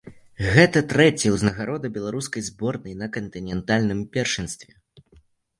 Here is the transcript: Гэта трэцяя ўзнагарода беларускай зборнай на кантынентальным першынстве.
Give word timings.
Гэта 0.53 0.81
трэцяя 0.93 1.31
ўзнагарода 1.33 1.91
беларускай 1.97 2.45
зборнай 2.49 2.97
на 3.03 3.11
кантынентальным 3.19 4.01
першынстве. 4.17 4.71